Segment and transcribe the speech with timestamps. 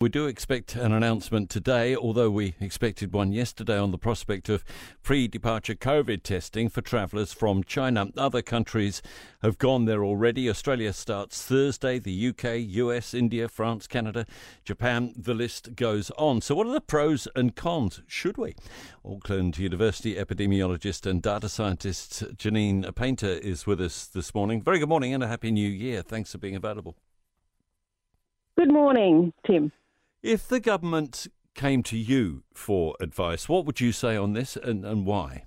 [0.00, 4.64] We do expect an announcement today, although we expected one yesterday on the prospect of
[5.02, 8.06] pre departure COVID testing for travellers from China.
[8.16, 9.02] Other countries
[9.42, 10.48] have gone there already.
[10.48, 14.24] Australia starts Thursday, the UK, US, India, France, Canada,
[14.64, 15.14] Japan.
[15.16, 16.42] The list goes on.
[16.42, 18.00] So, what are the pros and cons?
[18.06, 18.54] Should we?
[19.04, 24.62] Auckland University epidemiologist and data scientist Janine Paynter is with us this morning.
[24.62, 26.02] Very good morning and a happy new year.
[26.02, 26.94] Thanks for being available.
[28.56, 29.72] Good morning, Tim.
[30.22, 34.84] If the government came to you for advice, what would you say on this and,
[34.84, 35.44] and why?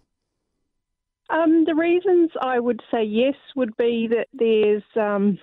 [1.30, 5.38] Um, the reasons I would say yes would be that there's um,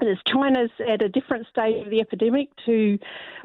[0.00, 2.98] there's China's at a different stage of the epidemic to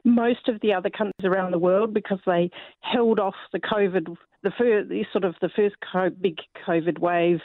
[0.04, 2.50] most of the other countries around the world because they
[2.82, 5.76] held off the COVID, the, first, sort of the first
[6.22, 6.38] big
[6.68, 7.40] COVID wave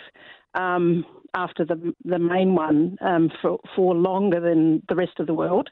[0.54, 5.34] um, after the the main one um, for for longer than the rest of the
[5.34, 5.68] world.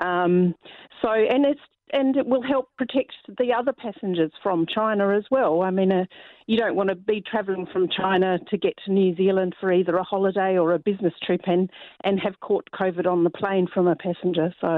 [0.00, 0.54] Um,
[1.02, 1.60] so, and it's
[1.92, 5.62] and it will help protect the other passengers from China as well.
[5.62, 6.04] I mean, uh,
[6.46, 9.96] you don't want to be travelling from China to get to New Zealand for either
[9.96, 11.70] a holiday or a business trip and,
[12.04, 14.54] and have caught COVID on the plane from a passenger.
[14.60, 14.68] So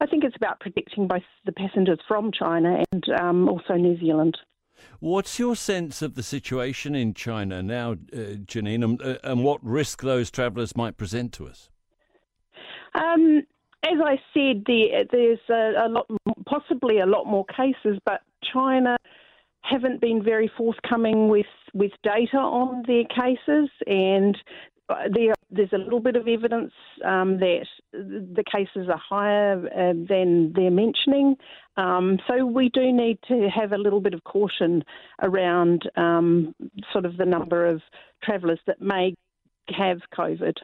[0.00, 4.38] I think it's about protecting both the passengers from China and um, also New Zealand.
[5.00, 9.62] What's your sense of the situation in China now, uh, Janine, and, uh, and what
[9.64, 11.68] risk those travellers might present to us?
[12.94, 13.42] Um,
[13.84, 16.06] as I said, there, there's a, a, lot,
[16.46, 18.96] possibly a lot more cases, but China
[19.62, 24.36] haven't been very forthcoming with, with data on their cases, and
[25.10, 26.72] there, there's a little bit of evidence
[27.04, 31.36] um, that the cases are higher uh, than they're mentioning.
[31.76, 34.82] Um, so we do need to have a little bit of caution
[35.22, 36.54] around um,
[36.92, 37.82] sort of the number of
[38.22, 39.14] travellers that may
[39.68, 40.54] have COVID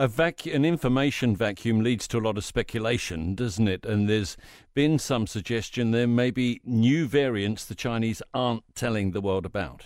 [0.00, 3.84] a an information vacuum leads to a lot of speculation, doesn't it?
[3.84, 4.38] And there's
[4.72, 9.84] been some suggestion there may be new variants the Chinese aren't telling the world about.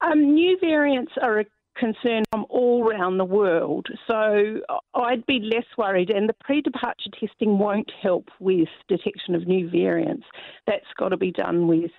[0.00, 1.44] Um, new variants are a
[1.76, 4.60] concern from all around the world, so
[4.94, 6.08] I'd be less worried.
[6.08, 10.24] And the pre-departure testing won't help with detection of new variants.
[10.66, 11.90] That's got to be done with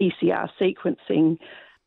[0.00, 1.38] PCR sequencing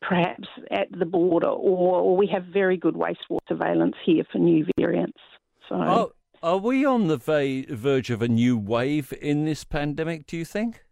[0.06, 4.66] perhaps at the border, or, or we have very good wastewater surveillance here for new
[4.78, 5.18] variants.
[5.68, 5.76] So.
[5.76, 10.36] Oh, are we on the va- verge of a new wave in this pandemic, do
[10.36, 10.84] you think?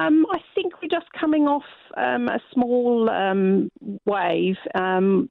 [0.00, 1.62] Um, I think we're just coming off
[1.96, 3.70] um, a small um,
[4.06, 4.56] wave.
[4.74, 5.28] Um,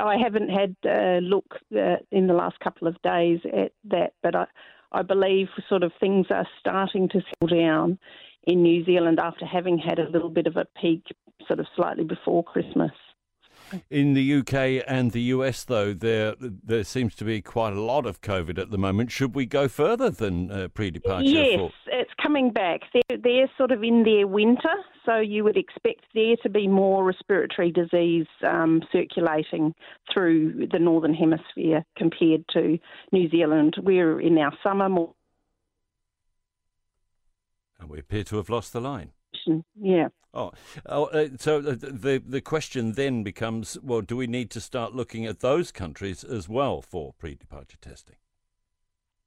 [0.00, 4.34] I haven't had a look uh, in the last couple of days at that, but
[4.34, 4.46] I,
[4.90, 7.98] I believe sort of things are starting to settle down
[8.44, 11.04] in New Zealand after having had a little bit of a peak
[11.50, 12.92] sort of slightly before Christmas.
[13.88, 18.06] In the UK and the US, though, there there seems to be quite a lot
[18.06, 19.10] of COVID at the moment.
[19.10, 21.28] Should we go further than uh, pre-departure?
[21.28, 21.70] Yes, for...
[21.86, 22.80] it's coming back.
[22.92, 24.74] They're, they're sort of in their winter,
[25.06, 29.74] so you would expect there to be more respiratory disease um, circulating
[30.12, 32.78] through the northern hemisphere compared to
[33.12, 33.76] New Zealand.
[33.80, 35.14] We're in our summer more.
[37.78, 39.12] And we appear to have lost the line.
[39.80, 40.08] Yeah.
[40.32, 40.52] Oh,
[40.86, 45.26] oh uh, so the the question then becomes: Well, do we need to start looking
[45.26, 48.16] at those countries as well for pre-departure testing?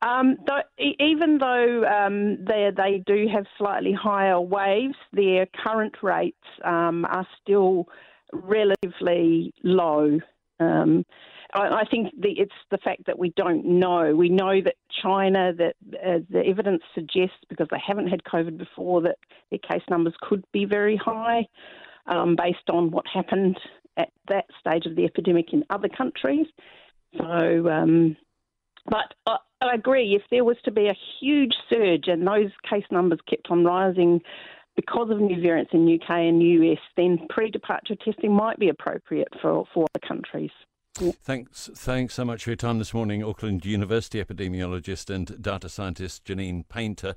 [0.01, 6.43] Um, th- even though um, they they do have slightly higher waves, their current rates
[6.65, 7.87] um, are still
[8.33, 10.19] relatively low.
[10.59, 11.05] Um,
[11.55, 14.15] I, think the, it's the fact that we don't know.
[14.15, 19.01] We know that China, that uh, the evidence suggests, because they haven't had COVID before,
[19.01, 19.17] that
[19.51, 21.45] their case numbers could be very high
[22.07, 23.59] um, based on what happened
[23.97, 26.47] at that stage of the epidemic in other countries.
[27.17, 28.17] So, um,
[28.87, 32.85] but I, I agree, if there was to be a huge surge and those case
[32.91, 34.21] numbers kept on rising,
[34.75, 39.65] because of new variants in UK and US, then pre-departure testing might be appropriate for,
[39.73, 40.51] for other countries.
[40.95, 46.23] Thanks, thanks so much for your time this morning, Auckland University epidemiologist and data scientist
[46.25, 47.15] Janine Paynter.